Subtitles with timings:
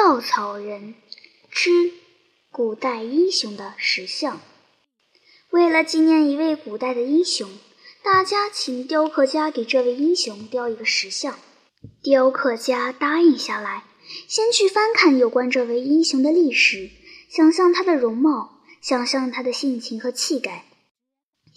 [0.00, 0.94] 稻草人
[1.50, 1.92] 之
[2.52, 4.40] 古代英雄的石像。
[5.50, 7.50] 为了纪念一位古代的英雄，
[8.04, 11.36] 大家请雕刻家给这位英雄雕一个石像。
[12.00, 13.86] 雕刻家答应下来，
[14.28, 16.90] 先去翻看有关这位英雄的历史，
[17.28, 20.64] 想象他的容貌，想象他的性情和气概。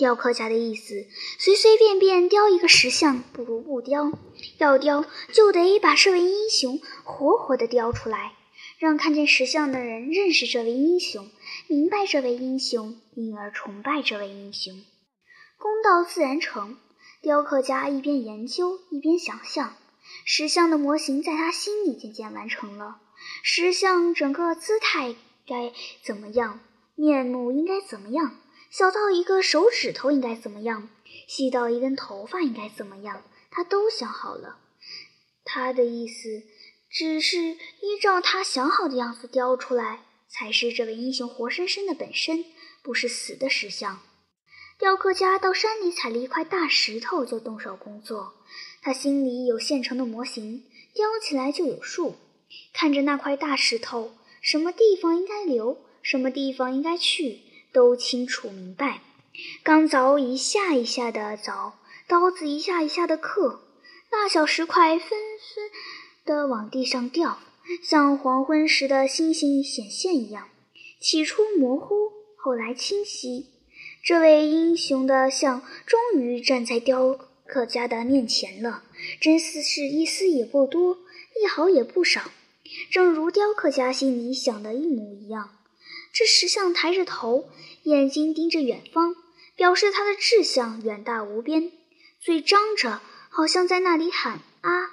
[0.00, 1.06] 雕刻家的意思，
[1.38, 4.10] 随随便便雕一个石像不如不雕，
[4.56, 8.32] 要雕就得把这位英雄活活的雕出来，
[8.78, 11.28] 让看见石像的人认识这位英雄，
[11.68, 14.80] 明白这位英雄，因而崇拜这位英雄。
[15.58, 16.78] 公道自然成，
[17.20, 19.76] 雕刻家一边研究一边想象，
[20.24, 23.02] 石像的模型在他心里渐渐完成了。
[23.42, 25.14] 石像整个姿态
[25.46, 26.60] 该怎么样，
[26.94, 28.40] 面目应该怎么样？
[28.70, 30.88] 小到一个手指头应该怎么样，
[31.26, 34.58] 细到一根头发应该怎么样，他都想好了。
[35.44, 36.44] 他的意思
[36.88, 42.44] 只是依照他想好的样子雕出来，才是这位英雄活生生的本身，
[42.82, 44.00] 不是死的石像。
[44.78, 48.34] 雕刻家到山里采了一块大石头就动手工作，
[48.80, 52.14] 他心里有现成的模型，雕起来就有数。
[52.72, 57.40] 看着那块大石头，什么地方应该留，什么地方应该去。
[57.72, 59.00] 都清楚明白，
[59.62, 61.72] 钢凿一下一下的凿，
[62.06, 63.60] 刀子一下一下的刻，
[64.10, 65.70] 大小石块纷纷
[66.24, 67.38] 的往地上掉，
[67.82, 70.48] 像黄昏时的星星显现一样。
[71.00, 73.46] 起初模糊，后来清晰。
[74.02, 78.82] 这位英雄的像终于站在雕刻家的面前了，
[79.20, 80.98] 真似是一丝也不多，
[81.42, 82.30] 一毫也不少，
[82.90, 85.50] 正如雕刻家心里想的一模一样。
[86.12, 87.48] 这石像抬着头，
[87.84, 89.14] 眼睛盯着远方，
[89.56, 91.70] 表示他的志向远大无边；
[92.20, 94.90] 嘴张着，好像在那里喊“啊”。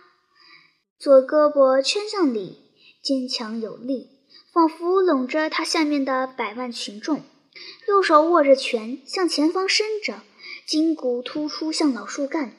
[0.99, 2.59] 左胳膊圈向里，
[3.03, 4.09] 坚强有力，
[4.53, 7.21] 仿佛拢着他下面的百万群众；
[7.87, 10.21] 右手握着拳，向前方伸着，
[10.65, 12.55] 筋骨突出，像老树干。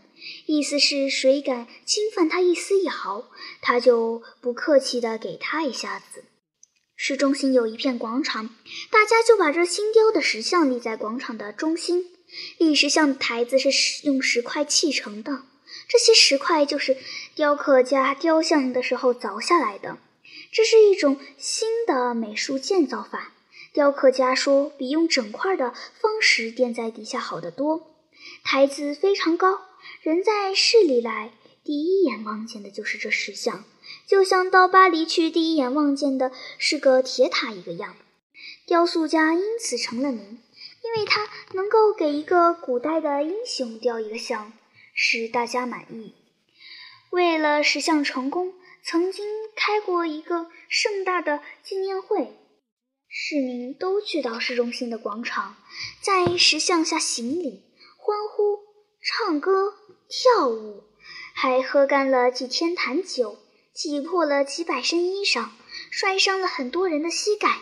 [0.46, 3.30] 意思是谁敢侵犯他一丝一毫，
[3.60, 6.24] 他就不客气地给他一下子。
[7.00, 8.50] 市中心有一片广场，
[8.90, 12.10] 大家就把这新雕的石像立在广场的中心。
[12.58, 15.44] 立石像的台子是用石块砌成的，
[15.86, 16.96] 这些石块就是
[17.36, 19.98] 雕刻家雕像的时候凿下来的。
[20.50, 23.32] 这是一种新的美术建造法。
[23.72, 27.94] 雕刻家说，比用整块的方石垫在底下好得多。
[28.42, 29.60] 台子非常高，
[30.02, 31.32] 人在市里来，
[31.68, 33.62] 第一眼望见的就是这石像。
[34.06, 37.94] 就像到巴黎去，第一眼望见的是个铁塔一个样。
[38.66, 40.42] 雕塑家因此成了名，
[40.82, 44.54] 因为他能够给一个古代的英雄雕一个像，
[44.94, 46.14] 使大家满意。
[47.10, 52.34] 为了石像成功，曾经开过一个盛大的纪念会，
[53.10, 55.56] 市民都去到市中心的广场，
[56.00, 57.62] 在石像下行礼、
[57.98, 58.58] 欢呼、
[59.02, 59.74] 唱歌、
[60.08, 60.84] 跳舞，
[61.40, 63.38] 还喝干了几天坛酒。
[63.72, 65.50] 挤破了几百身衣裳，
[65.92, 67.58] 摔伤了很多人的膝盖。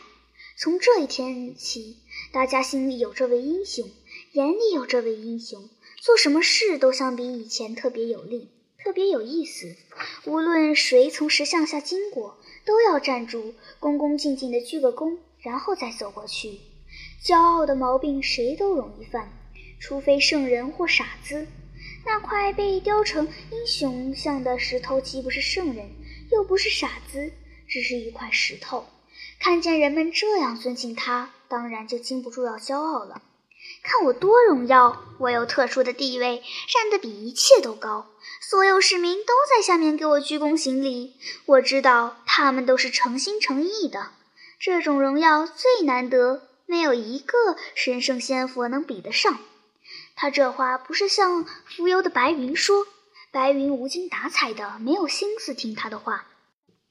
[0.56, 1.98] 从这一天起，
[2.32, 3.86] 大家心里有这位英雄，
[4.32, 5.69] 眼里有这位英雄，
[6.00, 8.48] 做什么事都相比以前特别有力，
[8.82, 9.76] 特别有意思。
[10.25, 16.60] 无论谁从石像下经过，都要站住，恭恭敬敬地鞠个躬，然后再走过去。
[17.22, 19.31] 骄傲的毛病谁都容易犯，
[19.78, 21.47] 除非圣人或傻子。
[22.06, 25.90] 那块被雕成英雄像的石头，既不是圣人。
[26.32, 27.30] 又不是傻子，
[27.68, 28.86] 只是一块石头。
[29.38, 33.22] 看见人们这样尊敬他，当然就禁不住要骄傲了。
[33.82, 38.06] 看我多荣耀，我有特殊的地位，站得比一切都高。
[38.40, 41.14] 所有市民都在下面给我鞠躬行礼。
[41.46, 44.10] 我知道他们都是诚心诚意的。
[44.58, 49.38] 这种荣耀最难得，没有一个神圣仙佛能比得上。
[50.16, 52.87] 他这话不是像浮游的白云说。
[53.32, 56.25] 白云无精打采的，没有心思听他的话；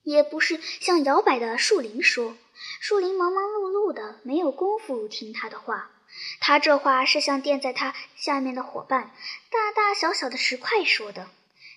[0.03, 2.37] 也不是像摇摆的树林说，
[2.79, 5.89] 树林忙忙碌碌的，没有功夫听他的话。
[6.39, 9.11] 他这话是像垫在他下面的伙伴，
[9.49, 11.27] 大大小小的石块说的。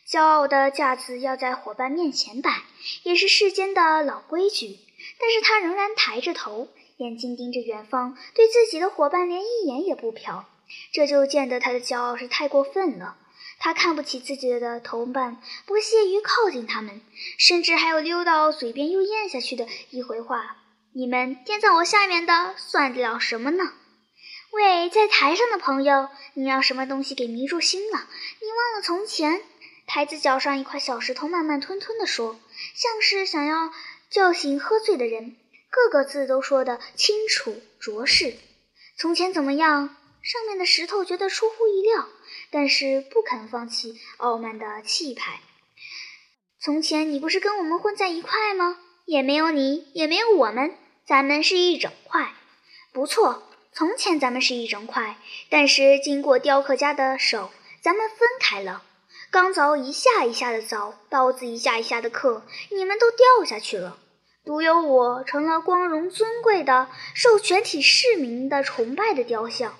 [0.06, 2.62] 骄傲的架子要在伙伴面前摆，
[3.04, 4.76] 也是世间的老规矩。
[5.18, 6.68] 但是他仍然抬着头，
[6.98, 10.44] 眼睛盯着远方，对自己的伙伴连一眼也不瞟，
[10.92, 13.16] 这就见得他的骄傲是太过分了。
[13.60, 17.00] 他看不起自己的同伴，不屑于靠近他们，
[17.38, 20.58] 甚至还有溜到嘴边又咽下去的一回话
[20.94, 23.72] ：“你们垫在我下面的，算得了什么呢？”
[24.52, 28.06] 喂，在台上的朋友，你让什么东西给迷住心了？
[28.40, 29.42] 你忘了从前？
[29.86, 32.38] 台子脚上一块小石头，慢慢吞吞地说，
[32.74, 33.72] 像是想要
[34.08, 35.34] 叫醒喝醉的人，
[35.68, 38.34] 个个字都说得清楚着实。
[38.96, 39.96] 从前怎么样？
[40.28, 42.06] 上面的石头觉得出乎意料，
[42.50, 45.40] 但是不肯放弃傲慢的气派。
[46.60, 48.76] 从前你不是跟我们混在一块吗？
[49.06, 50.76] 也没有你，也没有我们，
[51.06, 52.34] 咱们是一整块。
[52.92, 53.42] 不错，
[53.72, 55.16] 从前咱们是一整块，
[55.48, 58.82] 但是经过雕刻家的手，咱们分开了。
[59.30, 63.98] 钢凿一下一下的凿，刀子一下一下的刻，你们都掉下去了。
[64.44, 69.74] 独有我成了光荣尊贵的、受全体市民的崇拜的雕像。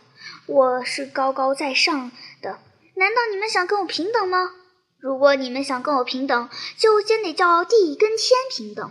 [0.49, 2.11] 我是高高在上
[2.41, 2.59] 的，
[2.95, 4.55] 难道你们想跟我平等吗？
[4.99, 6.49] 如果你们想跟我平等，
[6.79, 8.91] 就先得叫地跟天平等。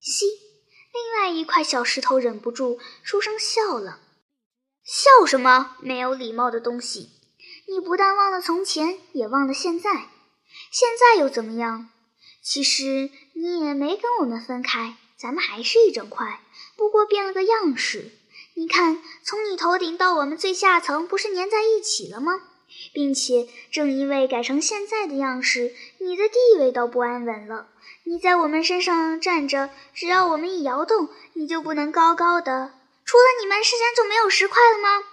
[0.00, 0.24] 嘻，
[0.94, 3.98] 另外一块小石头忍不住出声笑了。
[4.82, 5.76] 笑什么？
[5.80, 7.10] 没有礼貌的东西！
[7.68, 10.08] 你不但忘了从前，也忘了现在。
[10.72, 11.90] 现在又怎么样？
[12.42, 16.40] 其实你也没跟我们分开，咱们还是一整块，
[16.74, 18.12] 不过变了个样式。
[18.54, 22.42] 你看，从你头顶到我们最下层，不是粘在一起了吗？
[22.92, 27.68] 并且正因为改成现在的样式，你的地位倒不安稳了。
[28.04, 32.72] 你在我们身上站着，只要我们一摇动，你就不能高高的。
[33.04, 35.04] 除了你们，世间就没有石块了吗？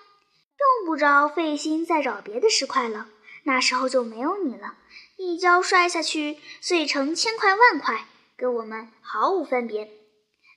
[0.59, 3.07] 用不着费心再找别的石块了。
[3.43, 4.75] 那时候就没有你了，
[5.15, 9.89] 一跤摔下去，碎成千块万块，跟我们毫无分别。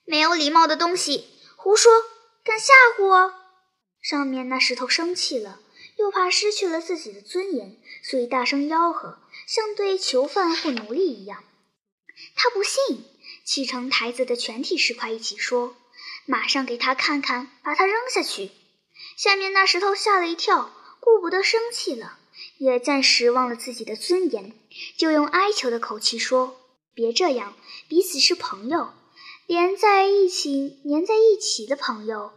[0.05, 1.27] 没有礼貌的东西，
[1.57, 1.93] 胡说！
[2.43, 3.35] 敢吓唬我？
[4.01, 5.61] 上面那石头生气了，
[5.97, 11.45] 又怕失去了自己的尊严，所以大声吆喝，像对囚犯或奴隶一样。
[12.35, 13.05] 他不信，
[13.45, 15.77] 砌成台子的全体石块一起说
[16.25, 18.51] ：“马上给他看看，把他扔下去。”
[19.17, 22.19] 下面那石头吓了一跳，顾不得生气了，
[22.59, 24.55] 也暂时忘了自己的尊严，
[24.97, 26.59] 就用哀求的口气说
[26.95, 27.55] ：“别这样，
[27.89, 28.95] 彼此是朋友。”
[29.51, 32.31] 连在一起、粘在一起的朋友，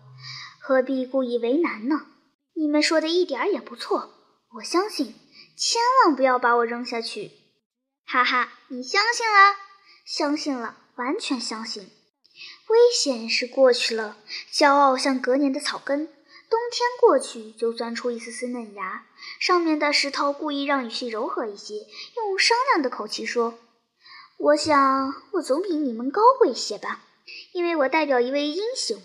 [0.59, 2.07] 何必故意为难呢？
[2.55, 4.09] 你们说的一点也不错，
[4.55, 5.13] 我相信。
[5.55, 7.29] 千万不要把我扔下去！
[8.07, 9.55] 哈哈，你相信了？
[10.03, 11.83] 相信了，完全相信。
[11.83, 14.17] 危险是过去了，
[14.51, 19.05] 骄傲像隔年的草根，冬天过去就钻出一丝丝嫩芽。
[19.39, 21.75] 上面的石头故意让语气柔和一些，
[22.15, 23.59] 用商量的口气说。
[24.37, 27.03] 我想，我总比你们高贵些吧，
[27.53, 29.01] 因为我代表一位英雄。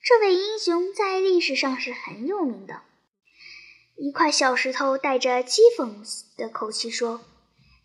[0.00, 2.82] 这位英雄在历史上是很有名的。
[3.96, 6.06] 一块小石头带着讥讽
[6.36, 7.22] 的口气说：“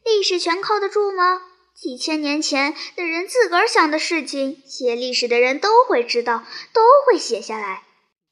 [0.05, 1.41] 历史全靠得住吗？
[1.73, 7.83] 几千年前的人自个儿想的事情，写历史的人都会知道，都会写下来。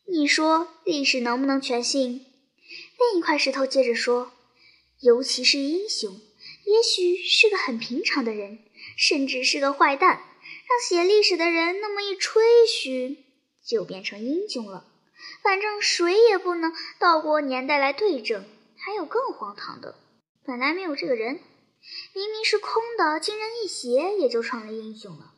[0.05, 2.25] 你说历史能不能全信？”
[3.11, 4.31] 另一块石头接着说
[5.01, 6.19] ：“尤其是英雄。”
[6.65, 8.59] 也许是个很平常的人，
[8.97, 10.21] 甚至是个坏蛋，
[10.67, 13.17] 让写历史的人那么一吹嘘，
[13.65, 14.85] 就变成英雄了。
[15.43, 18.45] 反正谁也不能倒过年代来对证。
[18.81, 19.95] 还有更荒唐的，
[20.45, 21.41] 本来没有这个人，
[22.13, 25.33] 明明是空的，竟然一写也就成了英雄了。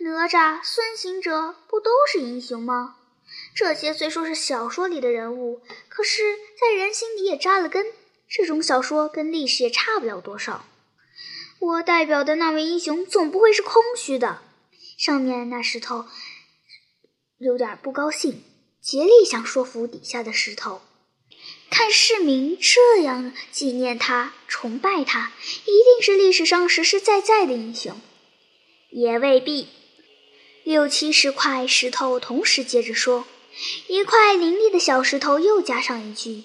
[0.00, 2.96] 哪吒、孙行者不都是英雄吗？
[3.54, 7.86] 这些虽说是小说里的人物，可是在人心里也扎了根。
[8.28, 10.66] 这种小说跟历史也差不了多少。
[11.58, 14.42] 我代表的那位英雄总不会是空虚的。
[14.98, 16.06] 上面那石头
[17.38, 18.42] 有点不高兴，
[18.80, 20.82] 竭力想说服底下的石头。
[21.70, 25.32] 看市民这样纪念他、崇拜他，
[25.64, 28.00] 一定是历史上实实在在的英雄。
[28.90, 29.68] 也未必。
[30.64, 33.26] 六七十块石头同时接着说，
[33.88, 36.44] 一块凌厉的小石头又加上一句。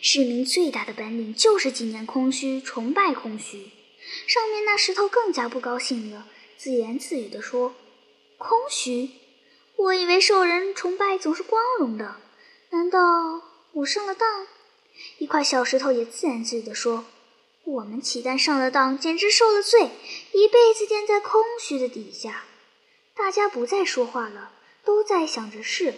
[0.00, 3.70] 市民最大的本领就是纪念空虚，崇拜空虚。
[4.26, 7.74] 上面那石头更加不高兴了，自言自语地说
[8.38, 9.10] ：“空虚？
[9.76, 12.16] 我以为受人崇拜总是光荣的，
[12.70, 13.42] 难道
[13.72, 14.46] 我上了当？”
[15.18, 17.04] 一块小石头也自言自语地说
[17.64, 19.90] ：“我们乞丐上了当，简直受了罪，
[20.32, 22.44] 一辈子垫在空虚的底下。”
[23.14, 24.52] 大家不再说话了，
[24.84, 25.94] 都在想着事。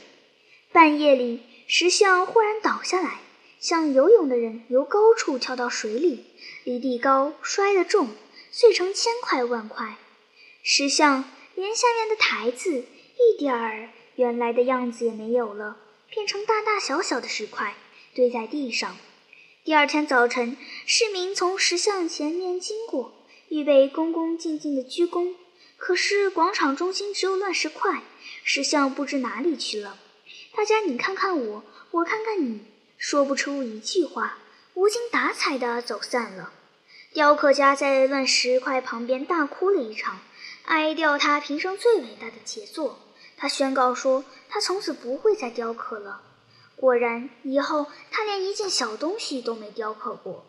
[0.72, 3.20] 半夜里，石像忽然倒下来。
[3.60, 6.24] 像游泳的人由高处跳到水里，
[6.64, 8.08] 离地高，摔得重，
[8.50, 9.98] 碎成千块万块。
[10.62, 15.76] 石像连下面的台子一点儿原来的样子也没有了，
[16.08, 17.74] 变成大大小小的石块
[18.14, 18.96] 堆在地上。
[19.62, 23.12] 第二天早晨，市民从石像前面经过，
[23.50, 25.34] 预备恭恭敬敬的鞠躬。
[25.76, 28.02] 可是广场中心只有乱石块，
[28.42, 29.98] 石像不知哪里去了。
[30.54, 32.60] 大家你看看我，我看看你。
[33.00, 34.36] 说不出一句话，
[34.74, 36.52] 无精打采地走散了。
[37.14, 40.20] 雕刻家在乱石块旁边大哭了一场，
[40.66, 43.00] 哀悼他平生最伟大的杰作。
[43.38, 46.20] 他宣告说，他从此不会再雕刻了。
[46.76, 50.44] 果然，以后他连一件小东西都没雕刻过。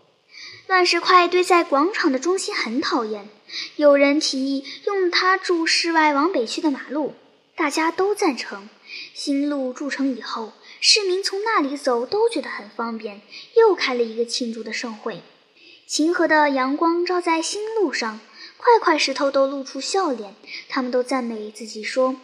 [0.68, 3.30] 乱石块堆在广场的中心很讨厌，
[3.78, 7.16] 有人提议用它筑市外往北去的马路，
[7.56, 8.68] 大家都赞成。
[9.14, 10.52] 新路筑成以后，
[10.84, 13.22] 市民从那里走都觉得很方便，
[13.56, 15.22] 又开了一个庆祝的盛会。
[15.86, 18.20] 晴和的阳光照在新路上，
[18.58, 20.34] 块块石头都露出笑脸。
[20.68, 22.16] 他们都赞美自己说：“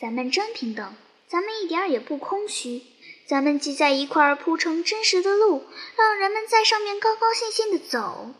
[0.00, 0.96] 咱们真平等，
[1.28, 2.82] 咱们一点儿也不空虚。
[3.28, 5.62] 咱们挤在一块儿铺成真实的路，
[5.96, 8.34] 让人们在上面高高兴兴地走。”